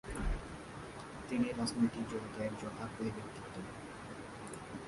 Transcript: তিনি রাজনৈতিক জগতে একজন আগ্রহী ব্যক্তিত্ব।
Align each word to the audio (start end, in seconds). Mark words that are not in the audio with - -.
তিনি 1.29 1.47
রাজনৈতিক 1.57 2.05
জগতে 2.11 2.39
একজন 2.43 2.71
আগ্রহী 2.83 3.11
ব্যক্তিত্ব। 3.15 3.55